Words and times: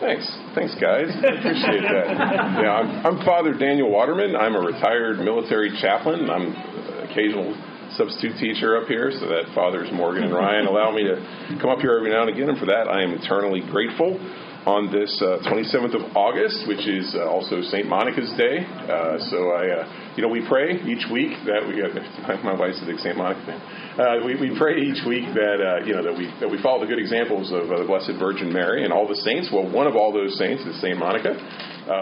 Thanks. 0.00 0.28
Thanks, 0.54 0.74
guys. 0.76 1.08
I 1.08 1.40
Appreciate 1.40 1.82
that. 1.88 2.06
Yeah, 2.62 2.72
I'm, 2.84 3.06
I'm 3.06 3.18
Father 3.24 3.52
Daniel 3.56 3.90
Waterman. 3.90 4.36
I'm 4.36 4.54
a 4.54 4.60
retired 4.60 5.18
military 5.20 5.72
chaplain. 5.80 6.28
I'm 6.30 6.52
an 6.52 7.08
occasional 7.08 7.56
substitute 7.96 8.36
teacher 8.38 8.76
up 8.76 8.88
here, 8.88 9.10
so 9.10 9.26
that 9.28 9.48
Fathers 9.54 9.88
Morgan 9.92 10.24
and 10.24 10.34
Ryan 10.34 10.66
allow 10.66 10.92
me 10.92 11.04
to 11.04 11.16
come 11.60 11.70
up 11.70 11.80
here 11.80 11.96
every 11.96 12.10
now 12.10 12.28
and 12.28 12.30
again, 12.30 12.48
and 12.50 12.58
for 12.58 12.66
that 12.66 12.88
I 12.88 13.02
am 13.02 13.12
eternally 13.12 13.60
grateful 13.60 14.20
on 14.66 14.90
this 14.90 15.14
uh, 15.22 15.38
27th 15.46 15.94
of 15.94 16.16
August, 16.18 16.66
which 16.66 16.90
is 16.90 17.14
uh, 17.14 17.30
also 17.30 17.62
St. 17.62 17.86
Monica's 17.86 18.34
Day. 18.34 18.66
Uh, 18.66 19.14
so 19.30 19.54
I, 19.54 19.70
uh, 19.70 20.12
you 20.18 20.22
know, 20.22 20.28
we 20.28 20.42
pray 20.42 20.82
each 20.82 21.06
week 21.06 21.38
that 21.46 21.62
we. 21.62 21.78
my 22.42 22.58
wife's 22.58 22.82
a 22.82 22.86
big 22.86 22.98
St. 22.98 23.16
Monica 23.16 23.46
fan. 23.46 23.60
Uh, 23.94 24.26
we, 24.26 24.34
we 24.34 24.58
pray 24.58 24.82
each 24.82 25.06
week 25.06 25.22
that 25.38 25.62
uh, 25.62 25.86
you 25.86 25.94
know 25.94 26.02
that 26.02 26.18
we 26.18 26.26
that 26.42 26.50
we 26.50 26.60
follow 26.60 26.82
the 26.82 26.90
good 26.90 26.98
examples 26.98 27.54
of 27.54 27.70
the 27.70 27.86
Blessed 27.86 28.18
Virgin 28.18 28.52
Mary 28.52 28.82
and 28.82 28.92
all 28.92 29.06
the 29.06 29.22
saints. 29.22 29.48
Well, 29.54 29.70
one 29.70 29.86
of 29.86 29.94
all 29.94 30.12
those 30.12 30.36
saints 30.36 30.66
is 30.66 30.74
St. 30.82 30.98
Monica, 30.98 31.38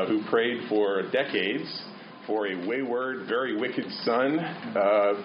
who 0.08 0.24
prayed 0.30 0.64
for 0.69 1.05
decades 1.12 1.69
for 2.27 2.48
a 2.48 2.67
wayward, 2.67 3.28
very 3.28 3.61
wicked 3.61 3.84
son 4.08 4.41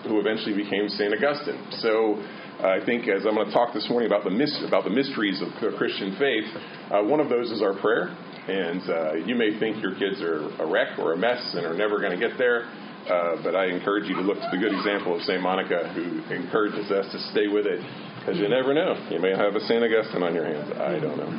who 0.03 0.19
eventually 0.19 0.55
became 0.55 0.89
St. 0.89 1.15
Augustine. 1.15 1.55
So 1.79 2.19
I 2.59 2.83
think 2.83 3.07
as 3.07 3.25
I'm 3.25 3.35
going 3.35 3.47
to 3.47 3.53
talk 3.53 3.73
this 3.73 3.87
morning 3.89 4.11
about 4.11 4.25
the 4.25 4.35
mis- 4.35 4.63
about 4.67 4.83
the 4.83 4.89
mysteries 4.89 5.41
of 5.41 5.47
Christian 5.77 6.17
faith, 6.19 6.43
uh, 6.91 7.01
one 7.07 7.21
of 7.21 7.29
those 7.29 7.51
is 7.51 7.61
our 7.61 7.79
prayer. 7.79 8.11
And 8.49 8.83
uh, 8.89 9.13
you 9.23 9.35
may 9.35 9.57
think 9.59 9.81
your 9.81 9.95
kids 9.95 10.19
are 10.19 10.43
a 10.59 10.67
wreck 10.67 10.99
or 10.99 11.13
a 11.13 11.17
mess 11.17 11.39
and 11.55 11.65
are 11.65 11.77
never 11.77 11.99
going 12.03 12.11
to 12.11 12.19
get 12.19 12.37
there. 12.37 12.67
Uh, 13.07 13.39
but 13.43 13.55
I 13.55 13.71
encourage 13.71 14.09
you 14.09 14.15
to 14.15 14.21
look 14.21 14.37
to 14.43 14.49
the 14.51 14.57
good 14.57 14.73
example 14.75 15.15
of 15.15 15.21
St. 15.23 15.41
Monica, 15.41 15.87
who 15.95 16.19
encourages 16.33 16.91
us 16.91 17.07
to 17.13 17.19
stay 17.31 17.47
with 17.47 17.65
it, 17.65 17.79
because 18.19 18.37
you 18.37 18.49
never 18.49 18.73
know. 18.73 18.91
You 19.09 19.19
may 19.23 19.31
have 19.31 19.55
a 19.55 19.61
St. 19.63 19.79
Augustine 19.81 20.21
on 20.21 20.35
your 20.35 20.43
hands. 20.43 20.67
I 20.75 20.99
don't 20.99 21.15
know. 21.15 21.31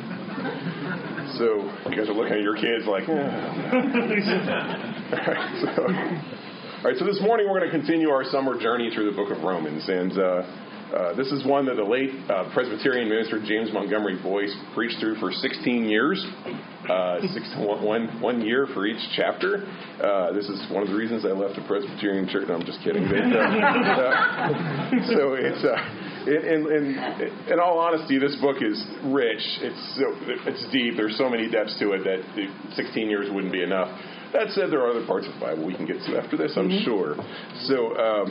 So 1.37 1.69
you 1.85 1.95
guys 1.95 2.09
are 2.09 2.17
looking 2.17 2.33
at 2.33 2.41
your 2.41 2.57
kids 2.57 2.89
like, 2.89 3.07
right, 3.07 3.29
so, 5.61 5.85
all 5.85 6.89
right, 6.89 6.97
so 6.97 7.05
this 7.05 7.21
morning 7.21 7.45
we're 7.47 7.59
going 7.59 7.71
to 7.71 7.77
continue 7.77 8.09
our 8.09 8.25
summer 8.25 8.59
journey 8.59 8.89
through 8.89 9.11
the 9.11 9.15
book 9.15 9.29
of 9.29 9.43
Romans. 9.43 9.87
And 9.87 10.17
uh, 10.93 11.01
uh, 11.11 11.15
this 11.15 11.31
is 11.31 11.45
one 11.45 11.65
that 11.65 11.75
the 11.75 11.83
late 11.83 12.11
uh, 12.29 12.51
Presbyterian 12.53 13.09
minister 13.09 13.39
James 13.43 13.69
Montgomery 13.73 14.21
Boice 14.21 14.53
preached 14.73 14.99
through 14.99 15.15
for 15.15 15.31
16 15.31 15.85
years, 15.85 16.23
uh, 16.89 17.19
six, 17.33 17.53
one, 17.57 18.21
one 18.21 18.41
year 18.41 18.67
for 18.73 18.85
each 18.85 19.01
chapter. 19.15 19.67
Uh, 20.01 20.31
this 20.33 20.45
is 20.47 20.71
one 20.71 20.83
of 20.83 20.89
the 20.89 20.95
reasons 20.95 21.25
I 21.25 21.29
left 21.29 21.55
the 21.55 21.65
Presbyterian 21.67 22.27
church. 22.27 22.47
No, 22.47 22.55
I'm 22.55 22.65
just 22.65 22.79
kidding. 22.83 23.03
But, 23.03 23.17
uh, 23.17 24.89
so 25.11 25.35
it's. 25.35 25.65
In, 26.21 26.29
in, 26.29 27.51
in, 27.51 27.59
all 27.59 27.79
honesty, 27.79 28.19
this 28.19 28.35
book 28.39 28.57
is 28.61 28.77
rich. 29.05 29.41
It's 29.41 29.97
so, 29.97 30.05
it's 30.45 30.71
deep. 30.71 30.93
There's 30.95 31.17
so 31.17 31.27
many 31.27 31.49
depths 31.49 31.79
to 31.79 31.93
it 31.93 32.03
that 32.03 32.21
16 32.75 33.09
years 33.09 33.27
wouldn't 33.33 33.51
be 33.51 33.63
enough. 33.63 33.89
That 34.31 34.49
said, 34.53 34.69
there 34.69 34.81
are 34.85 34.91
other 34.91 35.03
parts 35.07 35.25
of 35.25 35.33
the 35.33 35.39
Bible 35.39 35.65
we 35.65 35.73
can 35.73 35.87
get 35.87 35.97
to 36.05 36.21
after 36.21 36.37
this, 36.37 36.53
I'm 36.55 36.69
mm-hmm. 36.69 36.85
sure. 36.85 37.15
So, 37.65 37.97
um, 37.97 38.27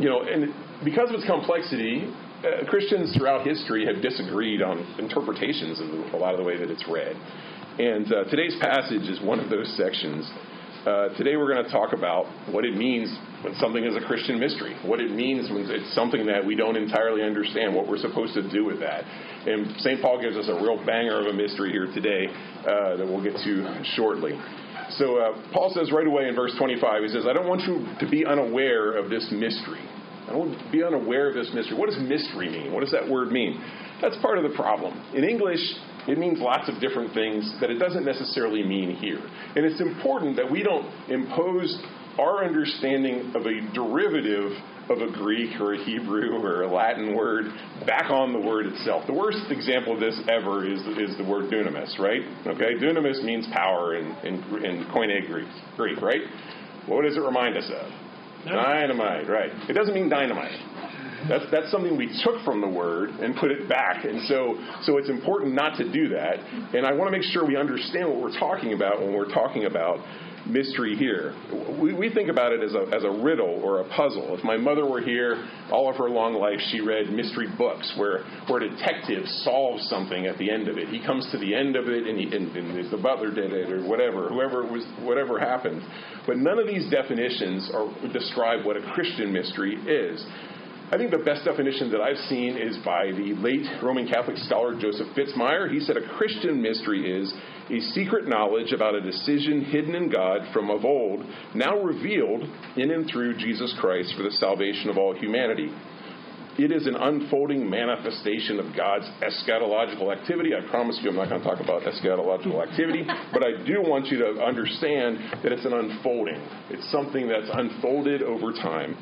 you 0.00 0.08
know, 0.08 0.22
and 0.22 0.52
because 0.84 1.10
of 1.10 1.14
its 1.14 1.26
complexity, 1.26 2.10
uh, 2.42 2.66
Christians 2.66 3.14
throughout 3.16 3.46
history 3.46 3.86
have 3.86 4.02
disagreed 4.02 4.62
on 4.62 4.78
interpretations 4.98 5.80
of 5.80 6.14
a 6.14 6.16
lot 6.16 6.34
of 6.34 6.38
the 6.38 6.44
way 6.44 6.58
that 6.58 6.70
it's 6.70 6.84
read. 6.90 7.14
And 7.78 8.12
uh, 8.12 8.24
today's 8.24 8.56
passage 8.60 9.08
is 9.08 9.22
one 9.22 9.38
of 9.38 9.48
those 9.48 9.70
sections. 9.76 10.28
Uh, 10.82 11.14
today 11.14 11.36
we're 11.36 11.54
going 11.54 11.64
to 11.64 11.70
talk 11.70 11.94
about 11.94 12.26
what 12.50 12.64
it 12.64 12.74
means 12.74 13.06
when 13.46 13.54
something 13.62 13.84
is 13.84 13.94
a 13.94 14.04
Christian 14.04 14.40
mystery, 14.40 14.74
what 14.84 14.98
it 14.98 15.12
means 15.12 15.48
when 15.50 15.70
it's 15.70 15.94
something 15.94 16.26
that 16.26 16.44
we 16.44 16.56
don't 16.56 16.76
entirely 16.76 17.22
understand, 17.22 17.74
what 17.74 17.86
we're 17.86 18.02
supposed 18.02 18.34
to 18.34 18.42
do 18.50 18.64
with 18.64 18.80
that. 18.80 19.04
And 19.46 19.78
St. 19.78 20.02
Paul 20.02 20.20
gives 20.20 20.36
us 20.36 20.50
a 20.50 20.54
real 20.54 20.84
banger 20.84 21.20
of 21.20 21.26
a 21.26 21.32
mystery 21.32 21.70
here 21.70 21.86
today 21.94 22.26
uh, 22.66 22.96
that 22.98 23.06
we'll 23.06 23.22
get 23.22 23.38
to 23.46 23.84
shortly. 23.94 24.34
So 24.98 25.16
uh, 25.16 25.52
Paul 25.54 25.70
says 25.72 25.92
right 25.92 26.06
away 26.06 26.26
in 26.26 26.34
verse 26.34 26.52
25, 26.58 27.02
he 27.04 27.08
says, 27.08 27.24
I 27.30 27.32
don't 27.32 27.48
want 27.48 27.62
you 27.62 27.86
to 28.00 28.10
be 28.10 28.26
unaware 28.26 28.98
of 28.98 29.08
this 29.08 29.28
mystery 29.30 29.86
Will 30.34 30.56
be 30.70 30.82
unaware 30.82 31.28
of 31.28 31.34
this 31.34 31.50
mystery. 31.54 31.76
What 31.76 31.90
does 31.90 31.98
mystery 31.98 32.50
mean? 32.50 32.72
What 32.72 32.80
does 32.80 32.92
that 32.92 33.08
word 33.08 33.30
mean? 33.30 33.60
That's 34.00 34.16
part 34.18 34.38
of 34.38 34.44
the 34.44 34.56
problem. 34.56 34.98
In 35.14 35.24
English, 35.24 35.60
it 36.08 36.18
means 36.18 36.40
lots 36.40 36.68
of 36.68 36.80
different 36.80 37.14
things 37.14 37.54
that 37.60 37.70
it 37.70 37.78
doesn't 37.78 38.04
necessarily 38.04 38.62
mean 38.62 38.96
here. 38.96 39.20
And 39.54 39.64
it's 39.64 39.80
important 39.80 40.36
that 40.36 40.50
we 40.50 40.62
don't 40.62 40.86
impose 41.08 41.80
our 42.18 42.44
understanding 42.44 43.32
of 43.34 43.46
a 43.46 43.72
derivative 43.72 44.52
of 44.90 44.98
a 44.98 45.10
Greek 45.12 45.58
or 45.60 45.74
a 45.74 45.84
Hebrew 45.84 46.42
or 46.42 46.62
a 46.62 46.72
Latin 46.72 47.14
word 47.14 47.46
back 47.86 48.10
on 48.10 48.32
the 48.32 48.38
word 48.38 48.66
itself. 48.66 49.06
The 49.06 49.14
worst 49.14 49.50
example 49.50 49.94
of 49.94 50.00
this 50.00 50.20
ever 50.28 50.66
is, 50.66 50.80
is 50.98 51.16
the 51.16 51.24
word 51.24 51.50
dunamis, 51.50 51.98
right? 51.98 52.20
Okay, 52.46 52.74
dunamis 52.82 53.22
means 53.24 53.46
power 53.52 53.94
in, 53.94 54.06
in, 54.26 54.34
in 54.64 54.84
Koine 54.92 55.26
Greek, 55.26 55.48
Greek, 55.76 56.02
right? 56.02 56.20
What 56.86 57.04
does 57.04 57.16
it 57.16 57.20
remind 57.20 57.56
us 57.56 57.70
of? 57.70 58.11
Dynamite, 58.44 59.28
right. 59.28 59.50
It 59.68 59.74
doesn't 59.74 59.94
mean 59.94 60.08
dynamite. 60.08 60.58
That's, 61.28 61.44
that's 61.52 61.70
something 61.70 61.96
we 61.96 62.10
took 62.24 62.42
from 62.44 62.60
the 62.60 62.68
word 62.68 63.10
and 63.10 63.36
put 63.36 63.50
it 63.50 63.68
back. 63.68 64.04
And 64.04 64.26
so, 64.26 64.58
so 64.82 64.98
it's 64.98 65.08
important 65.08 65.54
not 65.54 65.76
to 65.78 65.90
do 65.90 66.08
that. 66.08 66.38
And 66.74 66.84
I 66.84 66.92
want 66.92 67.12
to 67.12 67.16
make 67.16 67.22
sure 67.30 67.46
we 67.46 67.56
understand 67.56 68.08
what 68.08 68.20
we're 68.20 68.38
talking 68.38 68.72
about 68.72 69.00
when 69.00 69.14
we're 69.14 69.32
talking 69.32 69.66
about 69.66 70.00
mystery 70.46 70.96
here. 70.96 71.34
We, 71.80 71.94
we 71.94 72.12
think 72.12 72.28
about 72.28 72.52
it 72.52 72.62
as 72.62 72.74
a, 72.74 72.94
as 72.94 73.04
a 73.04 73.10
riddle 73.10 73.60
or 73.62 73.80
a 73.80 73.88
puzzle. 73.88 74.36
If 74.36 74.44
my 74.44 74.56
mother 74.56 74.86
were 74.86 75.00
here, 75.00 75.48
all 75.70 75.90
of 75.90 75.96
her 75.96 76.08
long 76.08 76.34
life, 76.34 76.60
she 76.70 76.80
read 76.80 77.10
mystery 77.10 77.48
books 77.56 77.92
where, 77.96 78.24
where 78.48 78.62
a 78.62 78.68
detective 78.68 79.24
solves 79.44 79.88
something 79.88 80.26
at 80.26 80.38
the 80.38 80.50
end 80.50 80.68
of 80.68 80.78
it. 80.78 80.88
He 80.88 81.04
comes 81.04 81.28
to 81.32 81.38
the 81.38 81.54
end 81.54 81.76
of 81.76 81.88
it, 81.88 82.06
and, 82.06 82.18
he, 82.18 82.24
and, 82.34 82.56
and 82.56 82.90
the 82.90 82.96
butler 82.96 83.34
did 83.34 83.52
it, 83.52 83.72
or 83.72 83.86
whatever, 83.88 84.28
whoever 84.28 84.62
was, 84.62 84.84
whatever 85.00 85.38
happened. 85.38 85.82
But 86.26 86.38
none 86.38 86.58
of 86.58 86.66
these 86.66 86.90
definitions 86.90 87.70
are, 87.74 87.88
describe 88.12 88.64
what 88.64 88.76
a 88.76 88.82
Christian 88.92 89.32
mystery 89.32 89.74
is. 89.74 90.24
I 90.92 90.98
think 90.98 91.10
the 91.10 91.24
best 91.24 91.46
definition 91.46 91.90
that 91.92 92.02
I've 92.02 92.20
seen 92.28 92.58
is 92.58 92.76
by 92.84 93.06
the 93.16 93.32
late 93.40 93.64
Roman 93.82 94.06
Catholic 94.06 94.36
scholar 94.36 94.78
Joseph 94.78 95.08
Fitzmyer. 95.16 95.72
He 95.72 95.80
said 95.80 95.96
a 95.96 96.06
Christian 96.18 96.60
mystery 96.60 97.10
is 97.10 97.32
a 97.70 97.80
secret 97.92 98.28
knowledge 98.28 98.72
about 98.72 98.94
a 98.94 99.00
decision 99.00 99.64
hidden 99.64 99.94
in 99.94 100.10
God 100.10 100.40
from 100.52 100.70
of 100.70 100.84
old, 100.84 101.24
now 101.54 101.78
revealed 101.80 102.42
in 102.76 102.90
and 102.90 103.08
through 103.10 103.36
Jesus 103.38 103.74
Christ 103.80 104.14
for 104.16 104.22
the 104.22 104.32
salvation 104.32 104.90
of 104.90 104.98
all 104.98 105.14
humanity. 105.14 105.70
It 106.58 106.70
is 106.70 106.86
an 106.86 106.96
unfolding 106.96 107.68
manifestation 107.68 108.60
of 108.60 108.76
God's 108.76 109.08
eschatological 109.24 110.14
activity. 110.14 110.50
I 110.54 110.68
promise 110.68 110.98
you 111.02 111.08
I'm 111.08 111.16
not 111.16 111.30
going 111.30 111.40
to 111.40 111.48
talk 111.48 111.60
about 111.60 111.82
eschatological 111.82 112.62
activity, 112.62 113.06
but 113.32 113.42
I 113.42 113.64
do 113.64 113.80
want 113.80 114.08
you 114.08 114.18
to 114.18 114.44
understand 114.44 115.16
that 115.42 115.50
it's 115.50 115.64
an 115.64 115.72
unfolding. 115.72 116.36
It's 116.68 116.90
something 116.92 117.26
that's 117.26 117.48
unfolded 117.50 118.22
over 118.22 118.52
time. 118.52 118.96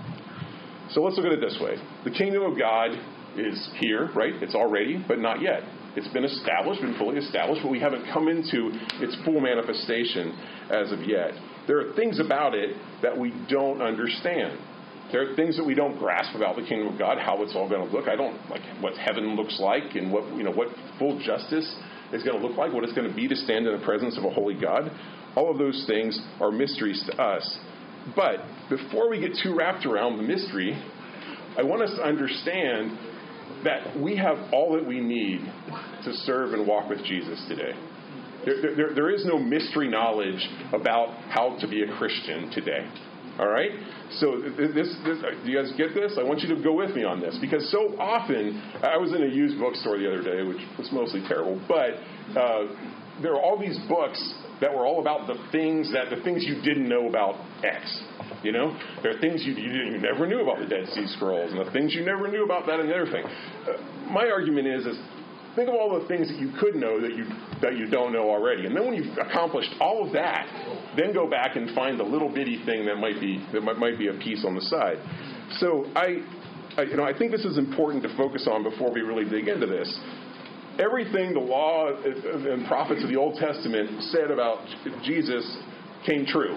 So 0.91 1.03
let's 1.03 1.17
look 1.17 1.27
at 1.27 1.33
it 1.33 1.41
this 1.41 1.59
way 1.61 1.75
the 2.05 2.11
kingdom 2.11 2.43
of 2.43 2.57
God 2.57 2.91
is 3.37 3.71
here, 3.79 4.11
right? 4.15 4.35
It's 4.43 4.55
already, 4.55 5.05
but 5.07 5.19
not 5.19 5.43
yet. 5.43 5.63
It's 5.97 6.09
been 6.09 6.25
established, 6.25 6.81
been 6.81 6.97
fully 6.99 7.19
established, 7.19 7.63
but 7.63 7.71
we 7.71 7.81
haven't 7.81 8.05
come 8.13 8.29
into 8.29 8.71
its 9.03 9.17
full 9.25 9.41
manifestation 9.41 10.37
as 10.71 10.93
of 10.93 11.03
yet. 11.03 11.33
There 11.67 11.81
are 11.81 11.95
things 11.95 12.21
about 12.21 12.55
it 12.55 12.77
that 13.03 13.17
we 13.17 13.35
don't 13.49 13.83
understand. 13.83 14.59
There 15.11 15.29
are 15.29 15.35
things 15.35 15.57
that 15.57 15.65
we 15.65 15.75
don't 15.75 15.99
grasp 15.99 16.37
about 16.37 16.55
the 16.55 16.63
kingdom 16.63 16.93
of 16.93 16.99
God, 16.99 17.19
how 17.19 17.43
it's 17.43 17.55
all 17.57 17.69
going 17.69 17.87
to 17.87 17.93
look. 17.93 18.09
I 18.09 18.15
don't 18.15 18.39
like 18.49 18.63
what 18.81 18.97
heaven 18.97 19.35
looks 19.35 19.59
like 19.59 19.97
and 19.97 20.13
what 20.13 20.25
you 20.37 20.45
know 20.45 20.53
what 20.53 20.69
full 20.99 21.19
justice 21.19 21.67
is 22.13 22.23
going 22.23 22.41
to 22.41 22.47
look 22.47 22.57
like, 22.57 22.73
what 22.73 22.85
it's 22.85 22.93
going 22.93 23.09
to 23.09 23.15
be 23.15 23.27
to 23.27 23.37
stand 23.37 23.67
in 23.67 23.79
the 23.79 23.85
presence 23.85 24.17
of 24.17 24.25
a 24.25 24.31
holy 24.31 24.55
God. 24.55 24.91
All 25.37 25.51
of 25.51 25.59
those 25.59 25.85
things 25.87 26.21
are 26.41 26.53
mysteries 26.53 27.03
to 27.11 27.21
us. 27.21 27.59
But 28.15 28.39
before 28.69 29.09
we 29.09 29.21
get 29.21 29.37
too 29.43 29.55
wrapped 29.55 29.87
around 29.87 30.17
the 30.17 30.23
mystery, 30.23 30.81
I 31.59 31.63
want 31.63 31.83
us 31.83 31.91
to 31.97 32.03
understand 32.03 32.97
that 33.65 33.99
we 33.99 34.17
have 34.17 34.53
all 34.53 34.75
that 34.75 34.87
we 34.87 35.01
need 35.01 35.41
to 36.05 36.13
serve 36.25 36.53
and 36.53 36.67
walk 36.67 36.89
with 36.89 37.05
Jesus 37.05 37.45
today. 37.49 37.73
There, 38.45 38.75
there, 38.75 38.95
there 38.95 39.11
is 39.11 39.25
no 39.27 39.39
mystery 39.39 39.89
knowledge 39.89 40.49
about 40.73 41.15
how 41.29 41.59
to 41.61 41.69
be 41.69 41.83
a 41.83 41.97
Christian 41.99 42.51
today. 42.51 42.89
All 43.39 43.49
right? 43.49 43.71
So, 44.19 44.41
this, 44.41 44.73
this, 45.05 45.19
do 45.45 45.51
you 45.51 45.59
guys 45.59 45.73
get 45.77 45.95
this? 45.95 46.19
I 46.19 46.25
want 46.25 46.41
you 46.41 46.55
to 46.55 46.63
go 46.63 46.75
with 46.75 46.95
me 46.95 47.05
on 47.05 47.21
this 47.21 47.39
because 47.41 47.71
so 47.71 47.97
often, 47.99 48.61
I 48.83 48.97
was 48.97 49.13
in 49.13 49.23
a 49.23 49.29
used 49.29 49.59
bookstore 49.59 49.99
the 49.99 50.13
other 50.13 50.23
day, 50.23 50.43
which 50.43 50.61
was 50.79 50.91
mostly 50.93 51.23
terrible, 51.29 51.61
but 51.69 51.97
uh, 52.39 52.67
there 53.23 53.33
are 53.33 53.41
all 53.41 53.59
these 53.59 53.79
books 53.89 54.19
that 54.61 54.73
were 54.73 54.87
all 54.87 55.01
about 55.01 55.27
the 55.27 55.37
things 55.53 55.93
that 55.93 56.15
the 56.15 56.23
things 56.23 56.45
you 56.45 56.61
didn't 56.63 56.89
know 56.89 57.09
about 57.09 57.37
X. 57.65 58.03
You 58.43 58.53
know, 58.53 58.79
there 59.03 59.17
are 59.17 59.21
things 59.21 59.43
you, 59.45 59.53
you, 59.53 59.93
you 59.93 59.99
never 59.99 60.27
knew 60.27 60.41
about 60.41 60.61
the 60.61 60.67
Dead 60.67 60.87
Sea 60.89 61.07
Scrolls, 61.17 61.53
and 61.53 61.61
the 61.61 61.71
things 61.73 61.95
you 61.95 62.05
never 62.05 62.27
knew 62.27 62.45
about 62.45 62.67
that 62.67 62.81
and 62.81 62.89
the 62.89 62.95
other 62.95 63.11
thing. 63.11 63.25
Uh, 63.25 64.11
my 64.11 64.31
argument 64.31 64.67
is, 64.67 64.87
is 64.87 64.97
think 65.55 65.69
of 65.69 65.75
all 65.75 66.01
the 66.01 66.09
things 66.09 66.29
that 66.29 66.39
you 66.39 66.51
could 66.59 66.75
know 66.75 67.01
that 67.01 67.15
you 67.15 67.27
that 67.61 67.77
you 67.77 67.91
don't 67.91 68.13
know 68.13 68.31
already, 68.31 68.65
and 68.65 68.75
then 68.75 68.87
when 68.87 68.95
you've 68.95 69.17
accomplished 69.19 69.71
all 69.79 70.07
of 70.07 70.13
that, 70.15 70.49
then 70.97 71.13
go 71.13 71.29
back 71.29 71.57
and 71.57 71.75
find 71.75 72.01
the 72.01 72.05
little 72.05 72.33
bitty 72.33 72.65
thing 72.65 72.87
that 72.87 72.97
might 72.97 73.21
be 73.21 73.45
that 73.53 73.61
might, 73.61 73.77
might 73.77 73.99
be 73.99 74.09
a 74.09 74.15
piece 74.15 74.45
on 74.47 74.55
the 74.55 74.63
side. 74.63 74.97
So 75.59 75.85
I, 75.95 76.25
I, 76.79 76.83
you 76.83 76.97
know, 76.97 77.05
I 77.05 77.17
think 77.17 77.33
this 77.33 77.45
is 77.45 77.59
important 77.59 78.03
to 78.05 78.17
focus 78.17 78.49
on 78.51 78.63
before 78.63 78.91
we 78.91 79.03
really 79.03 79.29
dig 79.29 79.49
into 79.49 79.67
this 79.67 80.01
everything 80.79 81.35
the 81.35 81.41
law 81.41 81.93
and 81.93 82.67
prophets 82.67 83.03
of 83.03 83.11
the 83.11 83.17
Old 83.17 83.37
Testament 83.39 84.03
said 84.05 84.31
about 84.31 84.67
Jesus 85.05 85.59
came 86.07 86.25
true. 86.25 86.57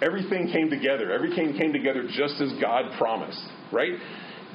Everything 0.00 0.48
came 0.52 0.70
together. 0.70 1.12
Everything 1.12 1.56
came 1.56 1.72
together 1.72 2.04
just 2.04 2.40
as 2.40 2.52
God 2.60 2.84
promised, 2.98 3.42
right? 3.72 3.92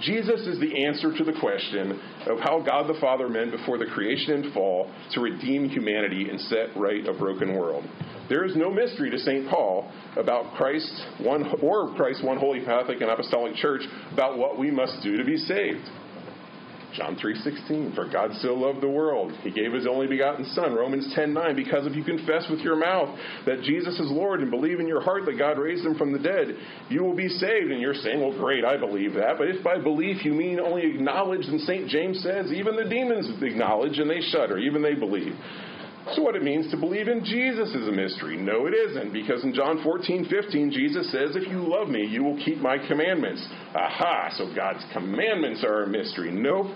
Jesus 0.01 0.42
is 0.48 0.60
the 0.60 0.86
answer 0.86 1.16
to 1.16 1.24
the 1.24 1.38
question 1.40 2.00
of 2.25 2.40
how 2.40 2.63
God 2.66 2.88
the 2.88 3.00
Father 3.00 3.30
meant 3.30 3.51
before 3.51 3.78
the 3.78 3.86
creation 3.86 4.34
and 4.34 4.54
fall 4.54 4.92
to 5.12 5.22
redeem 5.22 5.69
humanity 5.69 6.30
and 6.30 6.40
set 6.42 6.75
right 6.75 7.06
a 7.07 7.13
broken 7.13 7.57
world. 7.57 7.86
There 8.28 8.45
is 8.45 8.56
no 8.56 8.72
mystery 8.72 9.12
to 9.12 9.19
St. 9.19 9.48
Paul 9.50 9.92
about 10.18 10.56
Christ 10.56 10.92
one 11.22 11.45
or 11.62 11.94
Christ's 11.95 12.24
one 12.24 12.38
holy 12.38 12.63
Catholic 12.66 13.01
and 13.01 13.10
apostolic 13.10 13.56
church 13.56 13.81
about 14.12 14.38
what 14.38 14.57
we 14.57 14.72
must 14.72 15.04
do 15.04 15.18
to 15.18 15.24
be 15.24 15.38
saved. 15.38 15.88
John 16.94 17.16
3:16 17.16 17.95
For 17.95 18.06
God 18.06 18.31
so 18.42 18.54
loved 18.54 18.81
the 18.81 18.90
world 18.90 19.31
he 19.42 19.51
gave 19.51 19.74
his 19.74 19.88
only 19.88 20.07
begotten 20.07 20.45
son 20.45 20.74
Romans 20.74 21.13
10:9 21.16 21.56
because 21.56 21.86
if 21.86 21.95
you 21.95 22.04
confess 22.04 22.48
with 22.50 22.60
your 22.60 22.75
mouth 22.75 23.18
that 23.45 23.62
Jesus 23.63 24.00
is 24.00 24.12
Lord 24.12 24.42
and 24.42 24.51
believe 24.51 24.80
in 24.80 24.88
your 24.88 25.01
heart 25.01 25.25
that 25.25 25.38
God 25.38 25.57
raised 25.57 25.86
him 25.86 25.95
from 25.95 26.12
the 26.12 26.19
dead 26.19 26.56
you 26.90 27.04
will 27.04 27.16
be 27.16 27.30
saved. 27.30 27.72
And 27.72 27.81
you're 27.81 27.94
saying 27.94 28.19
well 28.19 28.38
great 28.38 28.63
I 28.63 28.78
believe 28.78 29.13
that. 29.16 29.38
But 29.38 29.50
if 29.50 29.63
by 29.63 29.78
belief 29.78 30.24
you 30.24 30.34
mean 30.34 30.60
only 30.60 30.86
acknowledge 30.86 31.45
then 31.48 31.60
St 31.60 31.88
James 31.90 32.22
says 32.22 32.51
even 32.51 32.75
the 32.75 32.86
demons 32.86 33.30
acknowledge 33.42 33.98
and 34.00 34.10
they 34.10 34.22
shudder 34.22 34.57
even 34.57 34.81
they 34.81 34.95
believe 34.95 35.36
so, 36.11 36.21
what 36.21 36.35
it 36.35 36.44
means 36.44 36.69
to 36.71 36.77
believe 36.77 37.07
in 37.07 37.23
Jesus 37.23 37.69
is 37.69 37.88
a 37.88 37.91
mystery. 37.91 38.35
No, 38.35 38.67
it 38.67 38.73
isn't, 38.73 39.13
because 39.13 39.44
in 39.45 39.53
John 39.53 39.81
14, 39.83 40.25
15, 40.29 40.71
Jesus 40.71 41.09
says, 41.11 41.35
If 41.35 41.47
you 41.47 41.59
love 41.65 41.88
me, 41.88 42.05
you 42.05 42.23
will 42.23 42.38
keep 42.44 42.57
my 42.57 42.77
commandments. 42.77 43.47
Aha, 43.73 44.29
so 44.38 44.53
God's 44.53 44.83
commandments 44.91 45.63
are 45.63 45.83
a 45.83 45.88
mystery. 45.88 46.29
Nope. 46.29 46.67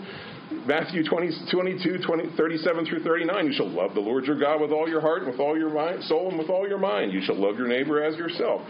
Matthew 0.65 1.03
20, 1.03 1.51
22, 1.51 1.97
20, 2.07 2.37
37 2.37 2.85
through 2.85 3.03
39, 3.03 3.47
you 3.47 3.53
shall 3.53 3.69
love 3.69 3.93
the 3.93 3.99
Lord 3.99 4.23
your 4.23 4.39
God 4.39 4.61
with 4.61 4.71
all 4.71 4.87
your 4.87 5.01
heart, 5.01 5.27
with 5.27 5.41
all 5.41 5.57
your 5.57 5.73
mind, 5.73 6.03
soul, 6.05 6.29
and 6.29 6.39
with 6.39 6.49
all 6.49 6.65
your 6.65 6.77
mind. 6.77 7.11
You 7.11 7.21
shall 7.21 7.35
love 7.35 7.57
your 7.57 7.67
neighbor 7.67 8.01
as 8.01 8.15
yourself. 8.15 8.61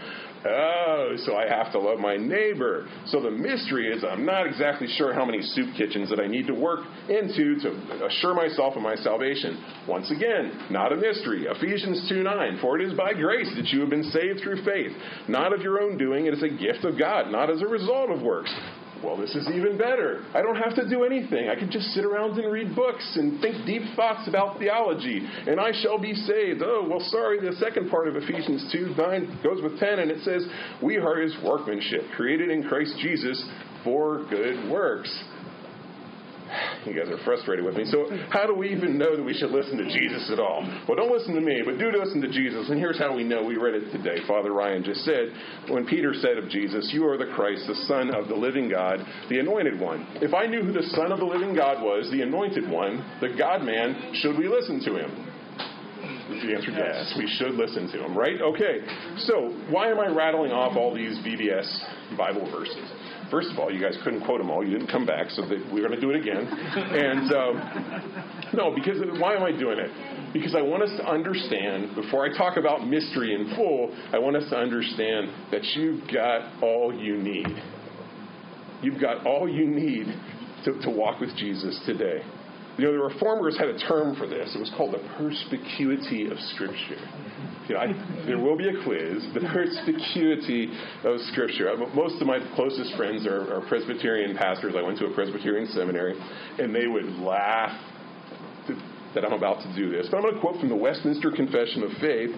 Oh, 0.46 1.14
so 1.24 1.36
I 1.36 1.48
have 1.48 1.72
to 1.72 1.80
love 1.80 1.98
my 1.98 2.16
neighbor. 2.16 2.86
So 3.06 3.20
the 3.20 3.30
mystery 3.30 3.88
is 3.88 4.04
I'm 4.04 4.24
not 4.24 4.46
exactly 4.46 4.86
sure 4.96 5.12
how 5.12 5.24
many 5.24 5.42
soup 5.42 5.74
kitchens 5.76 6.10
that 6.10 6.20
I 6.20 6.26
need 6.26 6.46
to 6.46 6.54
work 6.54 6.80
into 7.08 7.58
to 7.60 8.06
assure 8.06 8.34
myself 8.34 8.76
of 8.76 8.82
my 8.82 8.94
salvation. 8.96 9.62
Once 9.88 10.10
again, 10.10 10.68
not 10.70 10.92
a 10.92 10.96
mystery. 10.96 11.46
Ephesians 11.48 12.08
2 12.08 12.22
9. 12.22 12.58
For 12.60 12.78
it 12.78 12.86
is 12.86 12.96
by 12.96 13.14
grace 13.14 13.52
that 13.56 13.66
you 13.68 13.80
have 13.80 13.90
been 13.90 14.04
saved 14.04 14.40
through 14.42 14.64
faith, 14.64 14.92
not 15.28 15.52
of 15.52 15.60
your 15.62 15.80
own 15.82 15.98
doing. 15.98 16.26
It 16.26 16.34
is 16.34 16.42
a 16.42 16.48
gift 16.48 16.84
of 16.84 16.98
God, 16.98 17.32
not 17.32 17.50
as 17.50 17.60
a 17.62 17.66
result 17.66 18.10
of 18.10 18.22
works 18.22 18.54
well, 19.04 19.16
this 19.16 19.34
is 19.34 19.48
even 19.48 19.78
better. 19.78 20.24
I 20.34 20.42
don't 20.42 20.56
have 20.56 20.74
to 20.76 20.88
do 20.88 21.04
anything. 21.04 21.48
I 21.48 21.54
can 21.54 21.70
just 21.70 21.86
sit 21.94 22.04
around 22.04 22.38
and 22.38 22.50
read 22.52 22.74
books 22.74 23.04
and 23.16 23.40
think 23.40 23.64
deep 23.66 23.82
thoughts 23.94 24.28
about 24.28 24.58
theology, 24.58 25.20
and 25.46 25.60
I 25.60 25.72
shall 25.82 25.98
be 25.98 26.14
saved. 26.14 26.62
Oh, 26.64 26.86
well, 26.88 27.00
sorry, 27.10 27.40
the 27.40 27.56
second 27.56 27.90
part 27.90 28.08
of 28.08 28.16
Ephesians 28.16 28.68
2 28.72 28.94
9 28.96 29.40
goes 29.42 29.62
with 29.62 29.78
10, 29.78 29.98
and 30.00 30.10
it 30.10 30.22
says, 30.24 30.46
We 30.82 30.96
are 30.96 31.20
his 31.20 31.34
workmanship, 31.44 32.02
created 32.16 32.50
in 32.50 32.64
Christ 32.64 32.94
Jesus 33.00 33.42
for 33.84 34.24
good 34.30 34.70
works. 34.70 35.10
You 36.86 36.94
guys 36.94 37.08
are 37.08 37.22
frustrated 37.24 37.64
with 37.64 37.76
me. 37.76 37.84
So, 37.86 38.08
how 38.30 38.46
do 38.46 38.54
we 38.54 38.70
even 38.70 38.96
know 38.96 39.16
that 39.16 39.22
we 39.22 39.34
should 39.34 39.50
listen 39.50 39.76
to 39.78 39.88
Jesus 39.88 40.30
at 40.32 40.38
all? 40.38 40.64
Well, 40.88 40.96
don't 40.96 41.12
listen 41.12 41.34
to 41.34 41.40
me, 41.40 41.62
but 41.64 41.78
do 41.78 41.90
listen 41.92 42.20
to 42.22 42.28
Jesus. 42.28 42.70
And 42.70 42.78
here's 42.78 42.98
how 42.98 43.14
we 43.14 43.24
know. 43.24 43.44
We 43.44 43.56
read 43.56 43.74
it 43.74 43.92
today. 43.92 44.18
Father 44.26 44.52
Ryan 44.52 44.84
just 44.84 45.04
said, 45.04 45.32
when 45.68 45.86
Peter 45.86 46.14
said 46.14 46.38
of 46.38 46.48
Jesus, 46.48 46.90
You 46.92 47.06
are 47.06 47.18
the 47.18 47.32
Christ, 47.34 47.66
the 47.66 47.74
Son 47.86 48.14
of 48.14 48.28
the 48.28 48.34
living 48.34 48.68
God, 48.68 49.00
the 49.28 49.38
anointed 49.40 49.78
one. 49.78 50.06
If 50.22 50.34
I 50.34 50.46
knew 50.46 50.62
who 50.62 50.72
the 50.72 50.88
Son 50.94 51.12
of 51.12 51.18
the 51.18 51.26
living 51.26 51.54
God 51.54 51.82
was, 51.82 52.10
the 52.10 52.22
anointed 52.22 52.68
one, 52.70 53.04
the 53.20 53.34
God 53.36 53.62
man, 53.62 54.12
should 54.14 54.38
we 54.38 54.48
listen 54.48 54.80
to 54.84 54.96
him? 54.96 55.28
The 56.28 56.54
answer 56.54 56.70
is 56.70 56.76
yes. 56.76 57.14
We 57.16 57.26
should 57.38 57.54
listen 57.54 57.90
to 57.92 58.04
him, 58.04 58.16
right? 58.16 58.40
Okay. 58.40 58.80
So, 59.26 59.50
why 59.70 59.90
am 59.90 59.98
I 59.98 60.06
rattling 60.08 60.52
off 60.52 60.76
all 60.76 60.94
these 60.94 61.18
VBS 61.18 62.16
Bible 62.16 62.48
verses? 62.50 62.76
First 63.30 63.50
of 63.52 63.58
all, 63.58 63.72
you 63.72 63.80
guys 63.80 63.96
couldn't 64.04 64.24
quote 64.24 64.38
them 64.38 64.50
all. 64.50 64.64
You 64.64 64.78
didn't 64.78 64.90
come 64.90 65.04
back, 65.04 65.30
so 65.30 65.42
they, 65.42 65.56
we're 65.72 65.86
going 65.86 65.98
to 65.98 66.00
do 66.00 66.10
it 66.10 66.16
again. 66.16 66.46
And 66.46 67.32
um, 67.32 68.52
no, 68.54 68.74
because 68.74 68.98
why 69.20 69.34
am 69.34 69.42
I 69.42 69.52
doing 69.52 69.78
it? 69.78 69.90
Because 70.32 70.54
I 70.54 70.62
want 70.62 70.82
us 70.82 70.90
to 70.98 71.06
understand, 71.06 71.94
before 71.94 72.24
I 72.24 72.36
talk 72.36 72.56
about 72.56 72.86
mystery 72.86 73.34
in 73.34 73.54
full, 73.54 73.94
I 74.12 74.18
want 74.18 74.36
us 74.36 74.48
to 74.50 74.56
understand 74.56 75.28
that 75.50 75.64
you've 75.74 76.06
got 76.12 76.62
all 76.62 76.94
you 76.94 77.16
need. 77.16 77.48
You've 78.82 79.00
got 79.00 79.26
all 79.26 79.48
you 79.48 79.66
need 79.66 80.06
to, 80.64 80.80
to 80.82 80.90
walk 80.90 81.20
with 81.20 81.34
Jesus 81.36 81.80
today. 81.84 82.22
You 82.78 82.84
know, 82.84 82.92
the 82.92 83.14
reformers 83.14 83.58
had 83.58 83.66
a 83.68 83.78
term 83.78 84.14
for 84.14 84.28
this. 84.28 84.54
It 84.54 84.58
was 84.60 84.70
called 84.76 84.94
the 84.94 85.02
perspicuity 85.18 86.30
of 86.30 86.38
Scripture. 86.54 87.02
You 87.66 87.74
know, 87.74 87.80
I, 87.80 88.22
there 88.24 88.38
will 88.38 88.56
be 88.56 88.68
a 88.68 88.82
quiz. 88.84 89.26
The 89.34 89.40
perspicuity 89.52 90.70
of 91.02 91.20
Scripture. 91.32 91.70
Uh, 91.70 91.92
most 91.92 92.22
of 92.22 92.26
my 92.28 92.38
closest 92.54 92.94
friends 92.96 93.26
are, 93.26 93.52
are 93.52 93.66
Presbyterian 93.66 94.36
pastors. 94.36 94.74
I 94.78 94.82
went 94.82 94.96
to 95.00 95.06
a 95.06 95.14
Presbyterian 95.14 95.66
seminary, 95.72 96.14
and 96.58 96.72
they 96.72 96.86
would 96.86 97.18
laugh 97.18 97.76
that 99.14 99.24
I'm 99.24 99.32
about 99.32 99.60
to 99.62 99.74
do 99.74 99.90
this. 99.90 100.06
But 100.10 100.18
I'm 100.18 100.22
going 100.22 100.34
to 100.34 100.40
quote 100.40 100.60
from 100.60 100.68
the 100.68 100.76
Westminster 100.76 101.32
Confession 101.32 101.82
of 101.82 101.90
Faith 102.00 102.30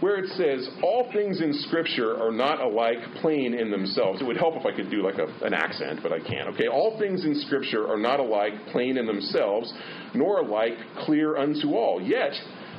where 0.00 0.16
it 0.16 0.28
says, 0.30 0.68
All 0.82 1.10
things 1.12 1.40
in 1.40 1.52
Scripture 1.52 2.20
are 2.20 2.32
not 2.32 2.60
alike 2.60 2.98
plain 3.20 3.54
in 3.54 3.70
themselves. 3.70 4.20
It 4.20 4.24
would 4.24 4.36
help 4.36 4.54
if 4.56 4.66
I 4.66 4.74
could 4.74 4.90
do 4.90 5.02
like 5.02 5.18
a, 5.18 5.26
an 5.44 5.54
accent, 5.54 6.00
but 6.02 6.12
I 6.12 6.20
can't. 6.20 6.48
Okay, 6.54 6.68
all 6.68 6.98
things 6.98 7.24
in 7.24 7.34
Scripture 7.46 7.88
are 7.88 7.98
not 7.98 8.20
alike 8.20 8.52
plain 8.72 8.98
in 8.98 9.06
themselves, 9.06 9.72
nor 10.14 10.40
alike 10.40 10.74
clear 11.04 11.36
unto 11.36 11.74
all. 11.74 12.00
Yet, 12.00 12.32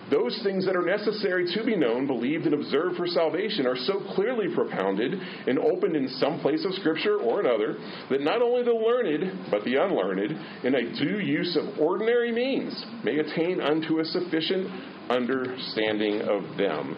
those 0.09 0.39
things 0.44 0.65
that 0.65 0.75
are 0.75 0.86
necessary 0.86 1.45
to 1.54 1.63
be 1.65 1.75
known, 1.75 2.08
believed, 2.08 2.46
and 2.46 2.53
observed 2.53 2.96
for 2.96 3.08
salvation 3.08 3.67
are 3.67 3.75
so 3.75 4.00
clearly 4.15 4.48
propounded 4.53 5.13
and 5.13 5.60
opened 5.60 5.96
in 5.96 6.08
some 6.20 6.39
place 6.39 6.63
of 6.65 6.74
Scripture 6.75 7.17
or 7.17 7.41
another 7.41 7.77
that 8.10 8.22
not 8.22 8.41
only 8.41 8.63
the 8.63 8.72
learned, 8.72 9.51
but 9.51 9.63
the 9.65 9.75
unlearned, 9.75 10.31
in 10.63 10.75
a 10.75 10.81
due 10.98 11.20
use 11.20 11.58
of 11.58 11.79
ordinary 11.79 12.31
means, 12.31 12.86
may 13.03 13.20
attain 13.20 13.60
unto 13.60 14.00
a 14.00 14.05
sufficient 14.05 14.67
understanding 15.10 16.22
of 16.22 16.58
them. 16.58 16.96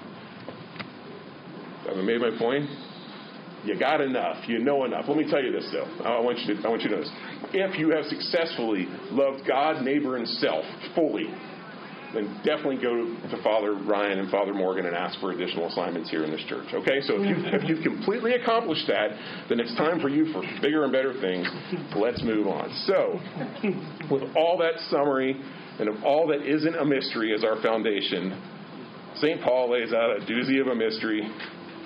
Have 1.88 1.98
I 1.98 2.02
made 2.02 2.22
my 2.22 2.38
point? 2.38 2.70
You 3.66 3.78
got 3.78 4.00
enough. 4.02 4.48
You 4.48 4.60
know 4.60 4.86
enough. 4.86 5.06
Let 5.08 5.18
me 5.18 5.30
tell 5.30 5.44
you 5.44 5.52
this, 5.52 5.68
though. 5.74 6.04
I 6.04 6.20
want 6.22 6.40
you 6.40 6.56
to, 6.56 6.62
I 6.62 6.70
want 6.70 6.84
you 6.84 6.90
to 6.90 6.96
know 6.96 7.02
this. 7.02 7.12
If 7.54 7.78
you 7.78 7.90
have 7.92 8.06
successfully 8.06 8.88
loved 9.12 9.46
God, 9.48 9.84
neighbor, 9.84 10.16
and 10.16 10.28
self 10.28 10.64
fully, 10.96 11.28
then 12.14 12.42
definitely 12.44 12.78
go 12.78 12.96
to 12.96 13.44
Father 13.44 13.74
Ryan 13.74 14.20
and 14.20 14.32
Father 14.32 14.54
Morgan 14.54 14.86
and 14.86 14.96
ask 14.96 15.20
for 15.20 15.32
additional 15.32 15.68
assignments 15.68 16.10
here 16.10 16.24
in 16.24 16.32
this 16.32 16.44
church. 16.50 16.66
Okay, 16.74 17.02
so 17.02 17.22
if 17.22 17.26
you've, 17.30 17.46
if 17.62 17.70
you've 17.70 17.84
completely 17.84 18.34
accomplished 18.34 18.88
that, 18.88 19.12
then 19.48 19.60
it's 19.60 19.76
time 19.76 20.00
for 20.00 20.10
you 20.10 20.32
for 20.34 20.42
bigger 20.62 20.84
and 20.84 20.92
better 20.92 21.14
things. 21.22 21.48
Let's 21.96 22.24
move 22.24 22.48
on. 22.48 22.70
So, 22.86 23.20
with 24.10 24.24
all 24.36 24.58
that 24.58 24.80
summary 24.90 25.40
and 25.80 25.90
of 25.90 26.04
all 26.04 26.28
that 26.28 26.42
isn't 26.42 26.76
a 26.76 26.86
mystery 26.86 27.34
as 27.34 27.44
our 27.44 27.62
foundation, 27.62 28.34
St. 29.16 29.42
Paul 29.42 29.72
lays 29.72 29.94
out 29.94 30.18
a 30.18 30.26
doozy 30.26 30.60
of 30.62 30.68
a 30.68 30.76
mystery 30.76 31.22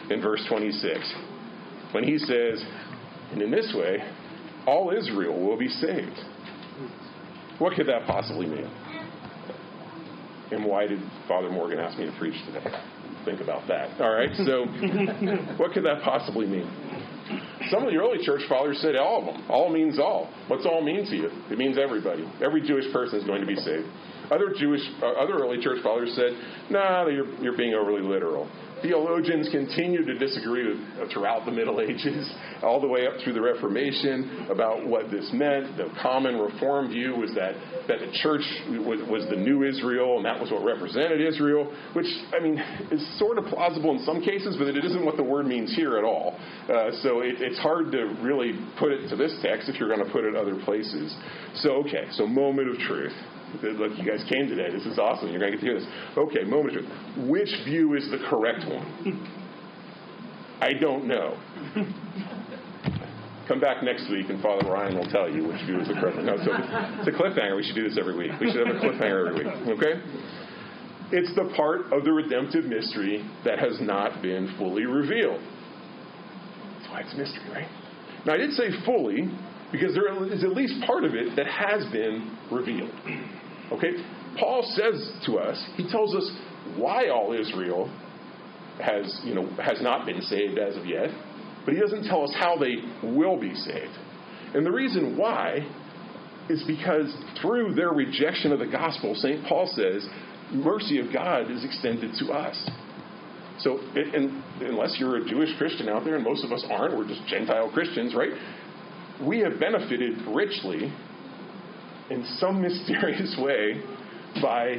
in 0.09 0.21
verse 0.21 0.43
26 0.49 1.13
when 1.91 2.03
he 2.03 2.17
says, 2.17 2.63
And 3.31 3.41
in 3.41 3.51
this 3.51 3.73
way, 3.75 3.97
all 4.65 4.91
Israel 4.95 5.39
will 5.39 5.57
be 5.57 5.67
saved. 5.67 6.19
What 7.59 7.73
could 7.75 7.87
that 7.87 8.07
possibly 8.07 8.47
mean? 8.47 8.69
And 10.53 10.65
why 10.65 10.88
did 10.88 11.00
Father 11.27 11.50
Morgan 11.50 11.79
ask 11.79 11.98
me 11.98 12.05
to 12.05 12.15
preach 12.17 12.36
today? 12.45 12.63
Think 13.25 13.41
about 13.41 13.67
that. 13.67 14.00
All 14.01 14.13
right, 14.13 14.29
so 14.45 14.65
what 15.57 15.72
could 15.72 15.86
that 15.86 16.01
possibly 16.03 16.45
mean? 16.45 16.69
Some 17.72 17.83
of 17.83 17.89
the 17.91 17.98
early 17.98 18.24
church 18.24 18.41
fathers 18.50 18.79
said 18.81 18.95
all 18.98 19.19
of 19.19 19.33
them. 19.33 19.50
All 19.50 19.72
means 19.72 19.98
all. 19.98 20.29
What's 20.48 20.65
all 20.65 20.83
mean 20.83 21.05
to 21.05 21.15
you? 21.15 21.29
It 21.50 21.57
means 21.57 21.77
everybody. 21.77 22.29
Every 22.43 22.62
Jewish 22.62 22.91
person 22.91 23.19
is 23.19 23.25
going 23.25 23.39
to 23.39 23.48
be 23.48 23.55
saved. 23.55 23.88
Other 24.29 24.53
Jewish, 24.57 24.81
uh, 25.01 25.13
other 25.13 25.33
early 25.33 25.62
church 25.62 25.81
fathers 25.81 26.13
said, 26.15 26.33
"Nah, 26.69 27.07
you're, 27.07 27.27
you're 27.41 27.57
being 27.57 27.74
overly 27.74 28.01
literal." 28.01 28.50
Theologians 28.83 29.47
continue 29.49 30.05
to 30.05 30.19
disagree 30.19 30.67
with, 30.67 30.77
uh, 30.99 31.11
throughout 31.13 31.45
the 31.45 31.51
Middle 31.51 31.79
Ages, 31.79 32.29
all 32.61 32.81
the 32.81 32.87
way 32.87 33.07
up 33.07 33.13
through 33.23 33.31
the 33.31 33.41
Reformation, 33.41 34.47
about 34.51 34.85
what 34.85 35.09
this 35.09 35.29
meant. 35.33 35.77
The 35.77 35.87
common 36.01 36.37
Reform 36.37 36.89
view 36.89 37.15
was 37.15 37.33
that, 37.33 37.55
that 37.87 37.99
the 37.99 38.11
church 38.21 38.43
was, 38.85 38.99
was 39.09 39.25
the 39.29 39.37
new 39.37 39.63
Israel, 39.63 40.17
and 40.17 40.25
that 40.25 40.37
was 40.37 40.51
what 40.51 40.65
represented 40.65 41.21
Israel, 41.21 41.73
which, 41.93 42.07
I 42.35 42.43
mean, 42.43 42.59
is 42.91 43.01
sort 43.17 43.37
of 43.37 43.45
plausible 43.45 43.91
in 43.91 44.03
some 44.03 44.21
cases, 44.21 44.57
but 44.59 44.67
it 44.67 44.83
isn't 44.83 45.05
what 45.05 45.15
the 45.15 45.23
word 45.23 45.47
means 45.47 45.73
here 45.73 45.97
at 45.97 46.03
all. 46.03 46.37
Uh, 46.67 46.91
so 47.01 47.21
it, 47.21 47.39
it's 47.39 47.59
hard 47.59 47.89
to 47.93 48.17
really 48.21 48.51
put 48.77 48.91
it 48.91 49.07
to 49.09 49.15
this 49.15 49.33
text 49.41 49.69
if 49.69 49.79
you're 49.79 49.89
going 49.89 50.05
to 50.05 50.11
put 50.11 50.25
it 50.25 50.35
other 50.35 50.59
places. 50.65 51.15
So, 51.55 51.87
okay, 51.87 52.07
so 52.11 52.27
moment 52.27 52.69
of 52.69 52.77
truth. 52.79 53.13
Look, 53.62 53.98
you 53.98 54.05
guys 54.05 54.24
came 54.31 54.48
today. 54.48 54.72
This 54.72 54.86
is 54.86 54.98
awesome. 54.98 55.29
You're 55.29 55.39
going 55.39 55.51
to 55.51 55.57
get 55.57 55.65
to 55.65 55.72
hear 55.72 55.79
this. 55.79 55.88
Okay, 56.17 56.43
moment 56.43 56.77
of 56.77 56.86
truth. 56.86 57.29
Which 57.29 57.50
view 57.65 57.95
is 57.95 58.10
the 58.10 58.17
correct 58.29 58.65
one? 58.65 59.29
I 60.60 60.74
don't 60.74 61.05
know. 61.05 61.38
Come 63.48 63.60
back 63.60 63.83
next 63.83 64.10
week 64.10 64.29
and 64.29 64.41
Father 64.41 64.69
Ryan 64.69 64.98
will 64.98 65.10
tell 65.12 65.29
you 65.29 65.45
which 65.48 65.62
view 65.65 65.79
is 65.81 65.88
the 65.88 65.95
correct 65.95 66.15
one. 66.15 66.25
No, 66.25 66.38
so 66.38 66.51
it's 66.53 67.07
a 67.07 67.12
cliffhanger. 67.12 67.55
We 67.55 67.63
should 67.63 67.75
do 67.75 67.88
this 67.88 67.98
every 68.00 68.15
week. 68.15 68.31
We 68.39 68.51
should 68.51 68.65
have 68.65 68.75
a 68.75 68.79
cliffhanger 68.79 69.27
every 69.27 69.45
week. 69.45 69.53
Okay? 69.77 70.01
It's 71.12 71.36
the 71.36 71.53
part 71.55 71.91
of 71.91 72.05
the 72.05 72.12
redemptive 72.12 72.65
mystery 72.65 73.29
that 73.43 73.60
has 73.60 73.79
not 73.81 74.22
been 74.22 74.55
fully 74.57 74.86
revealed. 74.86 75.41
That's 76.79 76.89
why 76.89 77.01
it's 77.01 77.13
mystery, 77.15 77.50
right? 77.51 77.67
Now, 78.25 78.33
I 78.33 78.38
did 78.38 78.51
say 78.53 78.69
fully 78.86 79.29
because 79.72 79.93
there 79.93 80.07
is 80.31 80.43
at 80.43 80.51
least 80.51 80.81
part 80.88 81.03
of 81.03 81.13
it 81.13 81.36
that 81.36 81.48
has 81.48 81.83
been 81.91 82.31
revealed. 82.50 82.91
Okay? 83.73 83.91
Paul 84.39 84.63
says 84.75 85.11
to 85.25 85.37
us, 85.37 85.63
he 85.75 85.89
tells 85.89 86.15
us 86.15 86.31
why 86.77 87.09
all 87.09 87.33
Israel 87.33 87.87
has, 88.81 89.21
you 89.23 89.35
know, 89.35 89.47
has 89.61 89.81
not 89.81 90.05
been 90.05 90.21
saved 90.21 90.57
as 90.57 90.75
of 90.75 90.85
yet, 90.85 91.09
but 91.65 91.73
he 91.73 91.79
doesn't 91.79 92.05
tell 92.05 92.23
us 92.23 92.33
how 92.37 92.57
they 92.57 92.75
will 93.07 93.39
be 93.39 93.53
saved. 93.53 93.95
And 94.53 94.65
the 94.65 94.71
reason 94.71 95.17
why 95.17 95.59
is 96.49 96.63
because 96.67 97.15
through 97.41 97.73
their 97.75 97.91
rejection 97.91 98.51
of 98.51 98.59
the 98.59 98.67
gospel, 98.67 99.15
St. 99.15 99.45
Paul 99.45 99.71
says, 99.73 100.07
mercy 100.51 100.99
of 100.99 101.13
God 101.13 101.49
is 101.49 101.63
extended 101.63 102.11
to 102.19 102.33
us. 102.33 102.69
So, 103.59 103.79
and 103.95 104.43
unless 104.61 104.97
you're 104.99 105.17
a 105.17 105.25
Jewish 105.25 105.55
Christian 105.57 105.87
out 105.87 106.03
there, 106.03 106.15
and 106.15 106.23
most 106.23 106.43
of 106.43 106.51
us 106.51 106.65
aren't, 106.69 106.97
we're 106.97 107.07
just 107.07 107.25
Gentile 107.27 107.71
Christians, 107.71 108.13
right? 108.15 108.31
We 109.25 109.39
have 109.39 109.59
benefited 109.59 110.17
richly 110.27 110.91
in 112.10 112.25
some 112.39 112.62
mysterious 112.67 113.36
way 113.39 113.81
by 114.41 114.77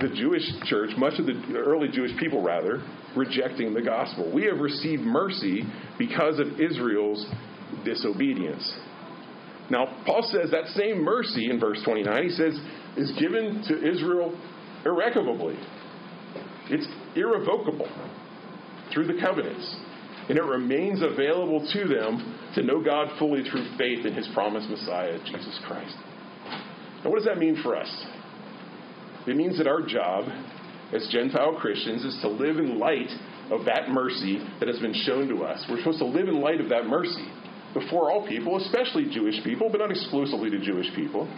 the 0.00 0.08
Jewish 0.08 0.44
church, 0.64 0.90
much 0.96 1.18
of 1.18 1.26
the 1.26 1.34
early 1.56 1.88
Jewish 1.88 2.16
people 2.18 2.42
rather, 2.42 2.82
rejecting 3.16 3.74
the 3.74 3.82
gospel. 3.82 4.30
We 4.32 4.44
have 4.44 4.60
received 4.60 5.02
mercy 5.02 5.64
because 5.98 6.38
of 6.38 6.60
Israel's 6.60 7.26
disobedience. 7.84 8.78
Now, 9.70 10.02
Paul 10.06 10.22
says 10.30 10.50
that 10.52 10.66
same 10.68 11.02
mercy 11.02 11.50
in 11.50 11.60
verse 11.60 11.80
29, 11.84 12.22
he 12.22 12.30
says, 12.30 12.58
is 12.96 13.12
given 13.18 13.62
to 13.68 13.90
Israel 13.90 14.38
irrevocably. 14.84 15.58
It's 16.70 16.86
irrevocable 17.16 17.88
through 18.92 19.08
the 19.08 19.20
covenants. 19.20 19.76
And 20.28 20.36
it 20.36 20.44
remains 20.44 21.02
available 21.02 21.66
to 21.72 21.88
them 21.88 22.50
to 22.54 22.62
know 22.62 22.82
God 22.82 23.08
fully 23.18 23.42
through 23.48 23.76
faith 23.78 24.04
in 24.04 24.14
his 24.14 24.28
promised 24.34 24.68
Messiah, 24.68 25.18
Jesus 25.24 25.58
Christ. 25.66 25.96
Now, 27.04 27.10
what 27.10 27.16
does 27.16 27.26
that 27.26 27.38
mean 27.38 27.60
for 27.62 27.76
us? 27.76 28.06
It 29.26 29.36
means 29.36 29.58
that 29.58 29.66
our 29.66 29.82
job 29.82 30.24
as 30.92 31.06
Gentile 31.12 31.56
Christians 31.60 32.04
is 32.04 32.18
to 32.22 32.28
live 32.28 32.58
in 32.58 32.78
light 32.78 33.10
of 33.50 33.64
that 33.66 33.90
mercy 33.90 34.44
that 34.58 34.68
has 34.68 34.78
been 34.78 34.94
shown 34.94 35.28
to 35.28 35.44
us. 35.44 35.64
We're 35.68 35.78
supposed 35.78 35.98
to 35.98 36.06
live 36.06 36.28
in 36.28 36.40
light 36.40 36.60
of 36.60 36.68
that 36.70 36.86
mercy 36.86 37.28
before 37.74 38.10
all 38.10 38.26
people, 38.26 38.56
especially 38.56 39.08
Jewish 39.10 39.42
people, 39.44 39.68
but 39.70 39.78
not 39.78 39.90
exclusively 39.90 40.50
to 40.50 40.58
Jewish 40.58 40.86
people. 40.94 41.28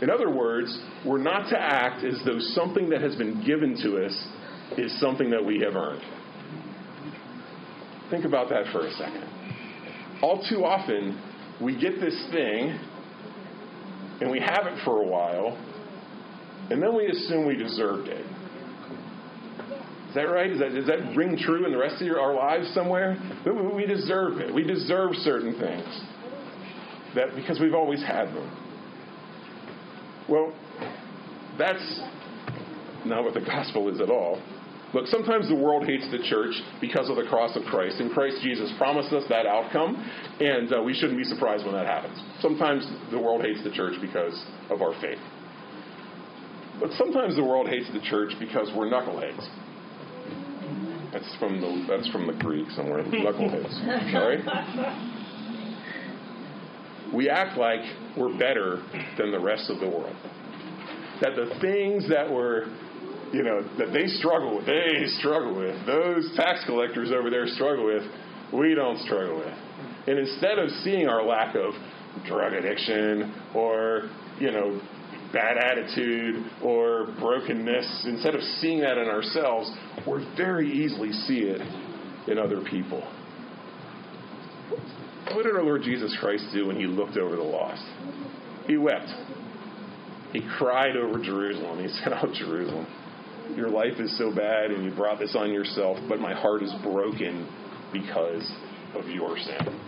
In 0.00 0.10
other 0.10 0.30
words, 0.30 0.76
we're 1.06 1.18
not 1.18 1.48
to 1.50 1.60
act 1.60 2.04
as 2.04 2.20
though 2.24 2.38
something 2.38 2.88
that 2.90 3.00
has 3.02 3.14
been 3.16 3.44
given 3.44 3.76
to 3.82 4.04
us 4.04 4.26
is 4.78 4.98
something 5.00 5.30
that 5.30 5.44
we 5.44 5.60
have 5.60 5.76
earned. 5.76 6.02
Think 8.10 8.24
about 8.24 8.48
that 8.50 8.66
for 8.72 8.86
a 8.86 8.90
second. 8.92 9.24
All 10.22 10.44
too 10.48 10.64
often, 10.64 11.20
we 11.60 11.78
get 11.78 12.00
this 12.00 12.26
thing 12.32 12.78
and 14.24 14.32
we 14.32 14.40
have 14.40 14.66
it 14.66 14.82
for 14.86 15.02
a 15.02 15.06
while, 15.06 15.54
and 16.70 16.82
then 16.82 16.96
we 16.96 17.06
assume 17.08 17.46
we 17.46 17.56
deserved 17.56 18.08
it. 18.08 18.24
Is 20.08 20.14
that 20.14 20.22
right? 20.22 20.48
Does 20.48 20.60
that, 20.60 20.70
does 20.70 20.86
that 20.86 21.14
ring 21.14 21.36
true 21.36 21.66
in 21.66 21.72
the 21.72 21.76
rest 21.76 22.00
of 22.00 22.06
your, 22.06 22.18
our 22.18 22.34
lives 22.34 22.72
somewhere? 22.72 23.18
We 23.44 23.84
deserve 23.84 24.38
it. 24.38 24.54
We 24.54 24.62
deserve 24.64 25.14
certain 25.16 25.52
things 25.58 26.02
that 27.14 27.34
because 27.36 27.60
we've 27.60 27.74
always 27.74 28.00
had 28.00 28.28
them. 28.28 28.50
Well, 30.26 30.54
that's 31.58 32.00
not 33.04 33.24
what 33.24 33.34
the 33.34 33.40
gospel 33.40 33.92
is 33.92 34.00
at 34.00 34.08
all. 34.08 34.40
Look, 34.94 35.08
sometimes 35.08 35.48
the 35.48 35.56
world 35.56 35.84
hates 35.84 36.08
the 36.12 36.22
church 36.30 36.54
because 36.80 37.10
of 37.10 37.16
the 37.16 37.24
cross 37.24 37.56
of 37.56 37.64
Christ, 37.64 37.98
and 37.98 38.12
Christ 38.12 38.38
Jesus 38.42 38.72
promised 38.78 39.12
us 39.12 39.24
that 39.28 39.44
outcome, 39.44 39.96
and 40.38 40.72
uh, 40.72 40.80
we 40.82 40.94
shouldn't 40.94 41.18
be 41.18 41.24
surprised 41.24 41.64
when 41.64 41.74
that 41.74 41.86
happens. 41.86 42.16
Sometimes 42.40 42.86
the 43.10 43.18
world 43.18 43.42
hates 43.42 43.62
the 43.64 43.72
church 43.72 43.94
because 44.00 44.40
of 44.70 44.80
our 44.82 44.92
faith. 45.00 45.18
But 46.78 46.92
sometimes 46.92 47.34
the 47.34 47.42
world 47.42 47.68
hates 47.68 47.90
the 47.92 48.00
church 48.08 48.34
because 48.38 48.70
we're 48.76 48.86
knuckleheads. 48.86 49.42
That's 51.12 51.36
from 51.38 51.60
the 51.60 51.86
that's 51.88 52.08
from 52.10 52.26
the 52.26 52.32
Greek 52.34 52.70
somewhere. 52.70 53.02
Knuckleheads. 53.04 54.14
All 54.14 54.28
right? 54.28 54.42
We 57.14 57.28
act 57.30 57.56
like 57.56 57.80
we're 58.16 58.36
better 58.38 58.82
than 59.18 59.30
the 59.30 59.38
rest 59.38 59.70
of 59.70 59.78
the 59.80 59.88
world. 59.88 60.16
That 61.20 61.36
the 61.36 61.56
things 61.60 62.08
that 62.08 62.28
were 62.28 62.66
you 63.32 63.42
know, 63.42 63.62
that 63.78 63.92
they 63.92 64.06
struggle 64.06 64.56
with, 64.56 64.66
they 64.66 65.04
struggle 65.18 65.54
with, 65.54 65.86
those 65.86 66.30
tax 66.36 66.64
collectors 66.66 67.10
over 67.10 67.30
there 67.30 67.46
struggle 67.46 67.86
with, 67.86 68.02
we 68.52 68.74
don't 68.74 68.98
struggle 69.00 69.36
with. 69.38 69.54
And 70.06 70.18
instead 70.18 70.58
of 70.58 70.70
seeing 70.82 71.08
our 71.08 71.24
lack 71.24 71.54
of 71.54 71.72
drug 72.26 72.52
addiction 72.52 73.34
or, 73.54 74.10
you 74.38 74.50
know, 74.50 74.80
bad 75.32 75.56
attitude 75.56 76.44
or 76.62 77.08
brokenness, 77.18 78.04
instead 78.06 78.34
of 78.34 78.42
seeing 78.60 78.80
that 78.80 78.98
in 78.98 79.08
ourselves, 79.08 79.70
we 80.06 80.24
very 80.36 80.70
easily 80.70 81.12
see 81.12 81.40
it 81.40 81.60
in 82.30 82.38
other 82.38 82.62
people. 82.62 83.02
What 85.32 85.42
did 85.44 85.56
our 85.56 85.62
Lord 85.64 85.82
Jesus 85.82 86.16
Christ 86.20 86.44
do 86.52 86.68
when 86.68 86.76
he 86.76 86.86
looked 86.86 87.16
over 87.16 87.34
the 87.34 87.42
lost? 87.42 87.82
He 88.66 88.76
wept. 88.76 89.08
He 90.32 90.42
cried 90.58 90.96
over 90.96 91.18
Jerusalem. 91.22 91.80
He 91.80 91.88
said, 91.88 92.12
Oh, 92.12 92.32
Jerusalem, 92.32 92.86
your 93.56 93.68
life 93.68 94.00
is 94.00 94.16
so 94.18 94.34
bad 94.34 94.70
and 94.70 94.84
you 94.84 94.94
brought 94.94 95.18
this 95.18 95.36
on 95.38 95.52
yourself, 95.52 95.98
but 96.08 96.20
my 96.20 96.34
heart 96.34 96.62
is 96.62 96.72
broken 96.82 97.48
because 97.92 98.50
of 98.94 99.08
your 99.08 99.36
sin. 99.38 99.80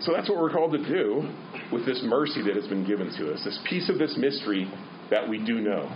So 0.00 0.12
that's 0.12 0.28
what 0.28 0.38
we're 0.38 0.50
called 0.50 0.72
to 0.72 0.86
do 0.86 1.28
with 1.72 1.86
this 1.86 2.02
mercy 2.04 2.42
that 2.42 2.54
has 2.56 2.66
been 2.66 2.86
given 2.86 3.06
to 3.18 3.32
us, 3.32 3.42
this 3.44 3.58
piece 3.68 3.88
of 3.88 3.98
this 3.98 4.16
mystery 4.18 4.70
that 5.10 5.28
we 5.28 5.38
do 5.44 5.60
know. 5.60 5.90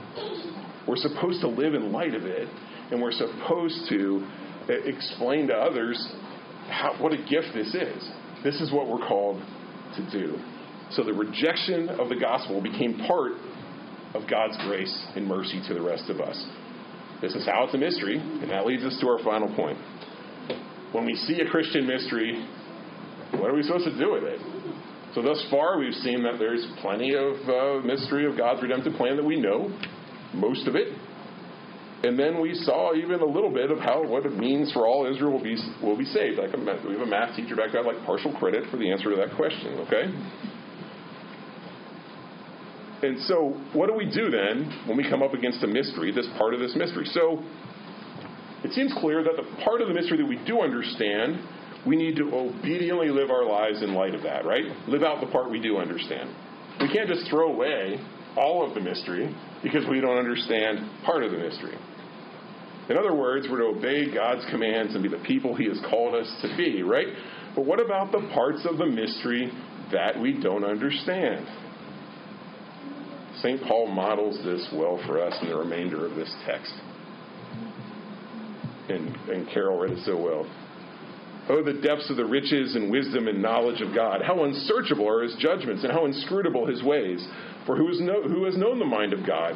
We're 0.87 0.97
supposed 0.97 1.41
to 1.43 1.49
live 1.49 1.75
in 1.75 1.93
light 1.93 2.15
of 2.15 2.25
it, 2.25 2.49
and 2.91 3.03
we're 3.03 3.13
supposed 3.13 3.89
to 3.91 4.27
eh, 4.71 4.73
explain 4.87 5.49
to 5.49 5.55
others 5.55 6.01
how, 6.71 6.97
what 7.01 7.13
a 7.13 7.19
gift 7.19 7.49
this 7.55 7.75
is. 7.75 8.11
This 8.43 8.61
is 8.61 8.73
what 8.73 8.89
we're 8.89 9.07
called 9.07 9.43
to 9.97 10.11
do. 10.11 10.39
So 10.93 11.05
the 11.05 11.13
rejection 11.13 11.91
of 11.91 12.09
the 12.09 12.17
gospel 12.17 12.63
became 12.63 13.05
part 13.07 13.33
of 14.15 14.29
God's 14.29 14.57
grace 14.67 15.07
and 15.17 15.27
mercy 15.27 15.63
to 15.69 15.75
the 15.75 15.83
rest 15.83 16.09
of 16.09 16.21
us. 16.21 16.37
This 17.21 17.35
is 17.35 17.45
how 17.47 17.65
it's 17.65 17.75
a 17.75 17.79
mystery, 17.79 18.19
and 18.19 18.51
that 18.51 18.67
leads 18.67 18.85
us 18.85 18.97
to 19.01 19.09
our 19.09 19.19
final 19.25 19.55
point. 19.55 19.79
When 20.93 21.05
we 21.05 21.15
see 21.15 21.41
a 21.41 21.51
Christian 21.51 21.87
mystery, 21.87 22.47
what 23.33 23.51
are 23.51 23.55
we 23.55 23.63
supposed 23.63 23.85
to 23.85 23.99
do 23.99 24.13
with 24.13 24.25
it? 24.25 24.41
So, 25.15 25.23
thus 25.23 25.45
far, 25.51 25.79
we've 25.79 25.95
seen 25.95 26.23
that 26.23 26.39
there's 26.39 26.67
plenty 26.81 27.15
of 27.15 27.35
uh, 27.49 27.85
mystery 27.85 28.25
of 28.25 28.37
God's 28.37 28.63
redemptive 28.63 28.95
plan 28.95 29.17
that 29.17 29.25
we 29.25 29.41
know, 29.41 29.69
most 30.35 30.67
of 30.67 30.77
it. 30.77 30.95
And 32.05 32.17
then 32.17 32.41
we 32.41 32.55
saw 32.55 32.95
even 32.95 33.21
a 33.21 33.27
little 33.27 33.53
bit 33.53 33.73
of 33.73 33.79
how 33.81 34.07
what 34.07 34.25
it 34.25 34.37
means 34.37 34.71
for 34.73 34.87
all 34.87 35.11
Israel 35.13 35.33
will 35.33 35.43
be 35.43 35.57
will 35.83 35.99
be 35.99 36.05
saved. 36.05 36.39
Like 36.39 36.55
a, 36.55 36.59
we 36.87 36.95
have 36.95 37.03
a 37.03 37.11
math 37.11 37.35
teacher 37.35 37.57
back 37.57 37.73
there, 37.73 37.83
like 37.83 38.05
partial 38.07 38.33
credit 38.39 38.71
for 38.71 38.77
the 38.77 38.89
answer 38.89 39.11
to 39.11 39.17
that 39.17 39.35
question. 39.35 39.83
Okay. 39.89 40.07
And 43.03 43.21
so, 43.23 43.55
what 43.75 43.87
do 43.87 43.95
we 43.95 44.07
do 44.07 44.31
then 44.31 44.85
when 44.87 44.97
we 44.97 45.09
come 45.09 45.23
up 45.23 45.33
against 45.33 45.63
a 45.63 45.69
mystery, 45.69 46.11
this 46.11 46.27
part 46.37 46.53
of 46.53 46.61
this 46.61 46.75
mystery? 46.75 47.07
So, 47.13 47.43
it 48.65 48.73
seems 48.73 48.93
clear 48.99 49.23
that 49.23 49.37
the 49.37 49.47
part 49.63 49.81
of 49.81 49.89
the 49.89 49.95
mystery 49.95 50.19
that 50.19 50.27
we 50.27 50.41
do 50.45 50.63
understand, 50.63 51.39
we 51.87 51.95
need 51.95 52.17
to 52.17 52.35
obediently 52.35 53.11
live 53.11 53.31
our 53.31 53.45
lives 53.45 53.83
in 53.83 53.95
light 53.95 54.15
of 54.15 54.23
that, 54.25 54.45
right? 54.45 54.65
Live 54.89 55.05
out 55.05 55.21
the 55.21 55.31
part 55.31 55.49
we 55.49 55.61
do 55.61 55.79
understand. 55.79 56.29
We 56.81 56.93
can't 56.93 57.09
just 57.09 57.31
throw 57.31 57.53
away 57.53 58.01
all 58.37 58.67
of 58.67 58.75
the 58.75 58.81
mystery 58.81 59.35
because 59.63 59.85
we 59.89 60.01
don't 60.01 60.19
understand 60.19 60.81
part 61.05 61.23
of 61.23 61.31
the 61.31 61.39
mystery. 61.39 61.79
In 62.91 62.97
other 62.97 63.15
words, 63.15 63.47
we're 63.51 63.59
to 63.59 63.79
obey 63.79 64.13
God's 64.13 64.45
commands 64.51 64.95
and 64.95 65.03
be 65.03 65.09
the 65.09 65.23
people 65.25 65.55
He 65.55 65.69
has 65.69 65.79
called 65.89 66.15
us 66.15 66.27
to 66.43 66.57
be, 66.57 66.83
right? 66.83 67.07
But 67.55 67.65
what 67.65 67.81
about 67.81 68.13
the 68.13 68.29
parts 68.35 68.67
of 68.69 68.79
the 68.79 68.87
mystery 68.87 69.53
that 69.93 70.19
we 70.19 70.41
don't 70.41 70.65
understand? 70.65 71.47
St. 73.43 73.63
Paul 73.63 73.87
models 73.87 74.39
this 74.45 74.67
well 74.73 75.01
for 75.07 75.23
us 75.23 75.35
in 75.43 75.49
the 75.49 75.57
remainder 75.57 76.05
of 76.07 76.15
this 76.17 76.33
text. 76.47 76.73
And, 78.89 79.15
and 79.29 79.49
Carol 79.51 79.79
read 79.79 79.93
it 79.93 80.05
so 80.05 80.17
well. 80.17 80.47
Oh, 81.51 81.63
the 81.63 81.81
depths 81.81 82.11
of 82.11 82.17
the 82.17 82.25
riches 82.27 82.75
and 82.75 82.91
wisdom 82.91 83.27
and 83.27 83.41
knowledge 83.41 83.81
of 83.81 83.95
God. 83.95 84.21
How 84.23 84.45
unsearchable 84.45 85.09
are 85.09 85.23
his 85.23 85.35
judgments 85.39 85.83
and 85.83 85.93
how 85.93 86.05
inscrutable 86.05 86.67
his 86.67 86.83
ways. 86.83 87.27
For 87.65 87.77
who, 87.77 87.89
is 87.89 88.01
no, 88.01 88.23
who 88.23 88.45
has 88.45 88.57
known 88.57 88.79
the 88.79 88.85
mind 88.85 89.13
of 89.13 89.27
God? 89.27 89.55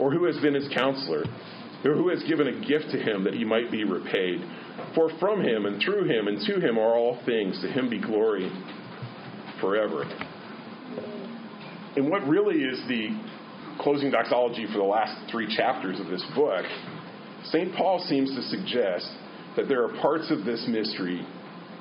Or 0.00 0.10
who 0.10 0.24
has 0.24 0.38
been 0.38 0.54
his 0.54 0.68
counselor? 0.74 1.24
Or 1.84 1.94
who 1.94 2.08
has 2.08 2.22
given 2.24 2.48
a 2.48 2.66
gift 2.66 2.90
to 2.92 2.98
him 2.98 3.24
that 3.24 3.34
he 3.34 3.44
might 3.44 3.70
be 3.70 3.84
repaid? 3.84 4.40
For 4.94 5.10
from 5.18 5.42
him 5.42 5.66
and 5.66 5.82
through 5.82 6.04
him 6.04 6.28
and 6.28 6.40
to 6.46 6.60
him 6.60 6.78
are 6.78 6.96
all 6.96 7.20
things. 7.26 7.60
To 7.62 7.68
him 7.68 7.90
be 7.90 8.00
glory 8.00 8.50
forever. 9.60 10.04
And 11.98 12.08
what 12.08 12.24
really 12.28 12.62
is 12.62 12.78
the 12.86 13.08
closing 13.80 14.12
doxology 14.12 14.66
for 14.66 14.78
the 14.78 14.84
last 14.84 15.32
three 15.32 15.52
chapters 15.56 15.98
of 15.98 16.06
this 16.06 16.24
book, 16.32 16.64
St. 17.46 17.74
Paul 17.74 17.98
seems 18.08 18.32
to 18.36 18.42
suggest 18.42 19.10
that 19.56 19.66
there 19.66 19.82
are 19.82 20.00
parts 20.00 20.30
of 20.30 20.44
this 20.44 20.64
mystery 20.68 21.26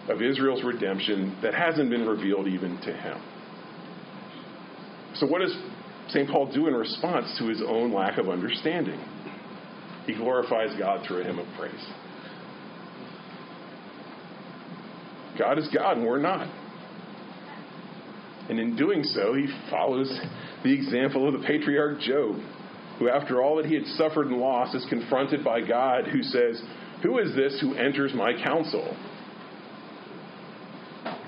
of 0.10 0.24
Israel's 0.24 0.64
redemption 0.64 1.38
that 1.44 1.54
hasn't 1.54 1.92
been 1.92 2.08
revealed 2.08 2.48
even 2.48 2.82
to 2.82 2.94
him. 2.94 3.22
So, 5.18 5.28
what 5.28 5.42
does 5.42 5.56
St. 6.08 6.28
Paul 6.28 6.52
do 6.52 6.66
in 6.66 6.74
response 6.74 7.38
to 7.38 7.48
his 7.48 7.62
own 7.62 7.94
lack 7.94 8.18
of 8.18 8.28
understanding? 8.28 9.00
He 10.08 10.16
glorifies 10.16 10.76
God 10.80 11.06
through 11.06 11.22
a 11.22 11.24
hymn 11.26 11.38
of 11.38 11.48
praise. 11.60 11.86
God 15.38 15.60
is 15.60 15.68
God 15.72 15.98
and 15.98 16.08
we're 16.08 16.18
not. 16.18 16.50
And 18.50 18.60
in 18.60 18.76
doing 18.76 19.04
so, 19.04 19.34
he 19.34 19.48
follows 19.70 20.10
the 20.64 20.74
example 20.74 21.28
of 21.28 21.40
the 21.40 21.46
patriarch 21.46 22.00
Job, 22.00 22.38
who, 23.00 23.10
after 23.10 23.42
all 23.42 23.58
that 23.58 23.66
he 23.66 23.76
had 23.76 23.86
suffered 23.86 24.28
and 24.28 24.38
lost, 24.38 24.76
is 24.76 24.86
confronted 24.90 25.44
by 25.44 25.62
God, 25.62 26.08
who 26.08 26.24
says, 26.24 26.62
Who 27.04 27.20
is 27.20 27.36
this 27.36 27.60
who 27.60 27.74
enters 27.76 28.14
my 28.14 28.34
counsel? 28.42 28.96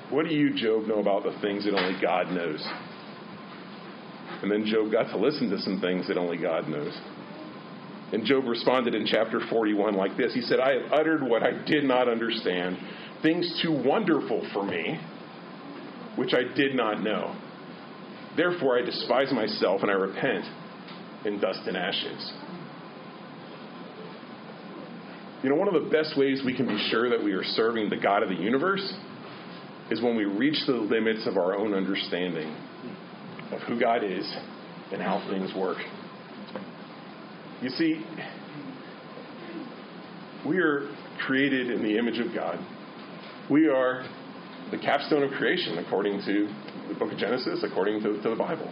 What 0.09 0.27
do 0.27 0.33
you, 0.33 0.53
Job, 0.55 0.87
know 0.87 0.99
about 0.99 1.23
the 1.23 1.37
things 1.41 1.65
that 1.65 1.75
only 1.75 2.01
God 2.01 2.31
knows? 2.31 2.65
And 4.41 4.49
then 4.49 4.65
Job 4.65 4.91
got 4.91 5.11
to 5.11 5.17
listen 5.17 5.49
to 5.49 5.59
some 5.59 5.81
things 5.81 6.07
that 6.07 6.17
only 6.17 6.37
God 6.37 6.67
knows. 6.67 6.97
And 8.11 8.25
Job 8.25 8.45
responded 8.45 8.95
in 8.95 9.05
chapter 9.05 9.39
41 9.49 9.93
like 9.93 10.17
this 10.17 10.33
He 10.33 10.41
said, 10.41 10.59
I 10.59 10.81
have 10.81 10.91
uttered 10.93 11.21
what 11.21 11.43
I 11.43 11.51
did 11.65 11.83
not 11.83 12.07
understand, 12.07 12.77
things 13.21 13.59
too 13.61 13.73
wonderful 13.85 14.47
for 14.53 14.65
me 14.65 14.99
which 16.19 16.33
I 16.33 16.43
did 16.53 16.75
not 16.75 17.01
know. 17.01 17.33
Therefore, 18.35 18.77
I 18.77 18.81
despise 18.81 19.31
myself 19.31 19.81
and 19.81 19.89
I 19.89 19.93
repent 19.93 20.43
in 21.25 21.39
dust 21.39 21.61
and 21.65 21.77
ashes. 21.77 22.33
You 25.41 25.49
know, 25.49 25.55
one 25.55 25.73
of 25.73 25.81
the 25.81 25.89
best 25.89 26.17
ways 26.17 26.41
we 26.45 26.53
can 26.53 26.67
be 26.67 26.77
sure 26.91 27.09
that 27.09 27.23
we 27.23 27.31
are 27.31 27.43
serving 27.43 27.89
the 27.89 27.95
God 27.95 28.21
of 28.21 28.29
the 28.29 28.35
universe 28.35 28.93
is 29.89 30.01
when 30.01 30.17
we 30.17 30.25
reach 30.25 30.57
the 30.67 30.73
limits 30.73 31.25
of 31.25 31.37
our 31.37 31.55
own 31.55 31.73
understanding 31.73 32.53
of 33.51 33.61
who 33.61 33.79
God 33.79 34.03
is 34.03 34.29
and 34.91 35.01
how 35.01 35.25
things 35.29 35.51
work. 35.55 35.77
You 37.61 37.69
see, 37.69 38.05
we 40.45 40.57
are 40.57 40.93
created 41.25 41.71
in 41.71 41.81
the 41.81 41.97
image 41.97 42.19
of 42.19 42.35
God. 42.35 42.59
We 43.49 43.67
are 43.67 44.05
the 44.71 44.77
capstone 44.77 45.23
of 45.23 45.31
creation, 45.31 45.77
according 45.77 46.21
to 46.25 46.47
the 46.87 46.95
book 46.95 47.11
of 47.11 47.17
Genesis, 47.17 47.63
according 47.63 48.01
to, 48.03 48.21
to 48.21 48.29
the 48.29 48.35
Bible. 48.35 48.71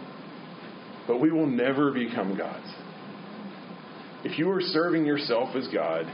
But 1.06 1.20
we 1.20 1.30
will 1.30 1.46
never 1.46 1.92
become 1.92 2.36
gods. 2.36 2.66
If 4.24 4.38
you 4.38 4.50
are 4.50 4.60
serving 4.60 5.06
yourself 5.06 5.56
as 5.56 5.68
God, 5.68 6.04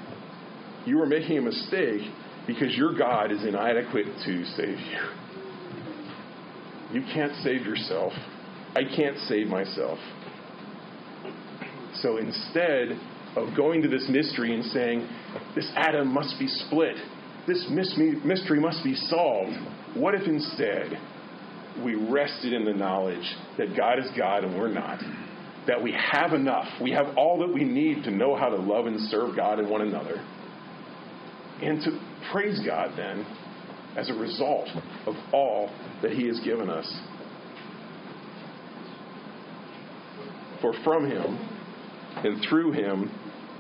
you 0.87 1.01
are 1.01 1.07
making 1.07 1.39
a 1.39 1.43
mistake 1.43 2.03
because 2.47 2.77
your 2.77 2.97
God 2.97 3.33
is 3.33 3.43
inadequate 3.45 4.07
to 4.25 4.45
save 4.57 4.79
you. 4.79 4.99
You 6.93 7.03
can't 7.13 7.33
save 7.43 7.67
yourself. 7.67 8.13
I 8.77 8.83
can't 8.85 9.17
save 9.27 9.49
myself. 9.49 9.99
So 11.95 12.19
instead 12.19 12.99
of 13.37 13.57
going 13.57 13.83
to 13.83 13.89
this 13.89 14.07
mystery 14.09 14.55
and 14.55 14.65
saying, 14.67 15.09
this 15.55 15.71
atom 15.75 16.13
must 16.13 16.39
be 16.39 16.47
split, 16.47 16.97
this 17.47 17.67
mystery 17.69 18.61
must 18.61 18.83
be 18.85 18.95
solved. 18.95 19.57
What 19.95 20.15
if 20.15 20.27
instead 20.27 20.99
we 21.85 21.95
rested 21.95 22.53
in 22.53 22.65
the 22.65 22.73
knowledge 22.73 23.25
that 23.59 23.77
God 23.77 23.99
is 23.99 24.07
God 24.17 24.45
and 24.45 24.59
we're 24.59 24.73
not? 24.73 25.01
That 25.67 25.83
we 25.83 25.93
have 25.93 26.33
enough, 26.33 26.67
we 26.83 26.91
have 26.93 27.17
all 27.17 27.39
that 27.39 27.53
we 27.53 27.65
need 27.65 28.05
to 28.05 28.11
know 28.11 28.37
how 28.37 28.49
to 28.49 28.57
love 28.57 28.87
and 28.87 29.01
serve 29.09 29.35
God 29.37 29.59
and 29.59 29.69
one 29.69 29.83
another. 29.83 30.17
And 31.63 31.81
to 31.83 32.01
praise 32.33 32.61
God 32.67 32.93
then 32.97 33.25
as 33.97 34.11
a 34.11 34.15
result 34.15 34.69
of 35.07 35.15
all 35.33 35.71
that 36.03 36.13
He 36.13 36.27
has 36.27 36.41
given 36.41 36.69
us. 36.69 36.93
For 40.61 40.73
from 40.83 41.09
Him 41.09 41.39
and 42.17 42.45
through 42.49 42.73
Him 42.73 43.11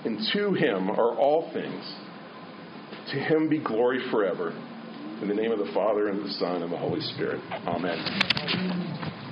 and 0.04 0.18
to 0.32 0.52
Him 0.52 0.90
are 0.90 1.16
all 1.16 1.50
things. 1.52 1.94
To 3.12 3.18
him 3.18 3.48
be 3.48 3.58
glory 3.58 4.00
forever. 4.10 4.52
In 5.20 5.28
the 5.28 5.34
name 5.34 5.52
of 5.52 5.58
the 5.58 5.72
Father, 5.72 6.08
and 6.08 6.18
of 6.18 6.24
the 6.24 6.32
Son, 6.32 6.56
and 6.56 6.64
of 6.64 6.70
the 6.70 6.76
Holy 6.76 7.00
Spirit. 7.00 7.40
Amen. 7.66 9.23